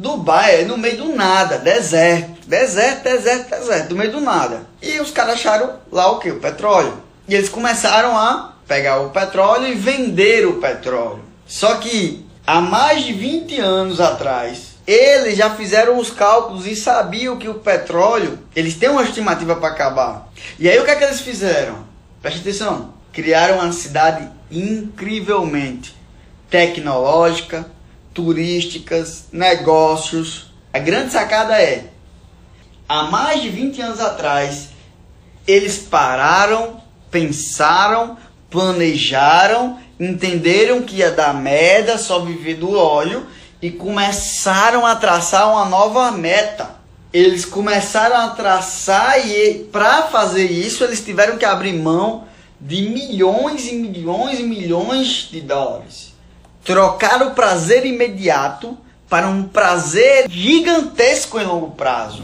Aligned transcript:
Dubai 0.00 0.62
é 0.62 0.64
no 0.64 0.78
meio 0.78 0.96
do 0.96 1.14
nada, 1.14 1.58
deserto, 1.58 2.48
deserto, 2.48 3.02
deserto, 3.04 3.50
deserto, 3.50 3.90
no 3.90 3.96
meio 3.96 4.10
do 4.10 4.20
nada. 4.22 4.62
E 4.80 4.98
os 4.98 5.10
caras 5.10 5.34
acharam 5.34 5.74
lá 5.92 6.10
o 6.10 6.18
que? 6.18 6.30
O 6.30 6.40
petróleo. 6.40 6.94
E 7.28 7.34
eles 7.34 7.50
começaram 7.50 8.16
a 8.16 8.54
pegar 8.66 9.00
o 9.00 9.10
petróleo 9.10 9.66
e 9.66 9.74
vender 9.74 10.46
o 10.46 10.54
petróleo. 10.54 11.22
Só 11.46 11.74
que 11.74 12.24
há 12.46 12.62
mais 12.62 13.04
de 13.04 13.12
20 13.12 13.60
anos 13.60 14.00
atrás, 14.00 14.70
eles 14.86 15.36
já 15.36 15.50
fizeram 15.50 15.98
os 15.98 16.10
cálculos 16.10 16.66
e 16.66 16.74
sabiam 16.74 17.36
que 17.36 17.48
o 17.48 17.56
petróleo, 17.56 18.38
eles 18.56 18.76
têm 18.76 18.88
uma 18.88 19.02
estimativa 19.02 19.54
para 19.56 19.68
acabar. 19.68 20.30
E 20.58 20.66
aí 20.66 20.78
o 20.78 20.84
que 20.84 20.92
é 20.92 20.96
que 20.96 21.04
eles 21.04 21.20
fizeram? 21.20 21.84
Preste 22.22 22.40
atenção. 22.40 22.94
Criaram 23.12 23.56
uma 23.58 23.70
cidade 23.70 24.26
incrivelmente 24.50 25.94
tecnológica, 26.48 27.66
turísticas, 28.20 29.24
negócios. 29.32 30.52
A 30.72 30.78
grande 30.78 31.12
sacada 31.12 31.60
é, 31.60 31.86
há 32.88 33.04
mais 33.04 33.40
de 33.40 33.48
20 33.48 33.80
anos 33.82 34.00
atrás, 34.00 34.68
eles 35.46 35.78
pararam, 35.78 36.80
pensaram, 37.10 38.16
planejaram, 38.50 39.78
entenderam 39.98 40.82
que 40.82 40.96
ia 40.96 41.10
dar 41.10 41.34
merda 41.34 41.98
só 41.98 42.20
viver 42.20 42.54
do 42.54 42.76
óleo 42.76 43.26
e 43.62 43.70
começaram 43.70 44.86
a 44.86 44.94
traçar 44.94 45.50
uma 45.50 45.64
nova 45.64 46.10
meta. 46.12 46.78
Eles 47.12 47.44
começaram 47.44 48.16
a 48.16 48.28
traçar 48.28 49.26
e 49.26 49.66
para 49.72 50.04
fazer 50.04 50.50
isso 50.50 50.84
eles 50.84 51.04
tiveram 51.04 51.36
que 51.36 51.44
abrir 51.44 51.72
mão 51.72 52.24
de 52.60 52.82
milhões 52.82 53.66
e 53.66 53.74
milhões 53.74 54.38
e 54.38 54.42
milhões 54.42 55.28
de 55.30 55.40
dólares. 55.40 56.10
Trocar 56.64 57.22
o 57.22 57.30
prazer 57.30 57.86
imediato 57.86 58.76
para 59.08 59.28
um 59.28 59.42
prazer 59.44 60.30
gigantesco 60.30 61.38
em 61.40 61.44
longo 61.44 61.70
prazo. 61.72 62.22